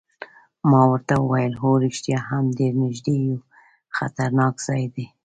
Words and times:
ما 0.69 0.81
ورته 0.91 1.13
وویل: 1.19 1.53
هو 1.61 1.69
رښتیا 1.85 2.19
هم 2.29 2.45
ډېر 2.57 2.73
نږدې 2.83 3.15
یو، 3.25 3.37
خطرناک 3.97 4.53
ځای 4.67 4.83
دی. 4.93 5.05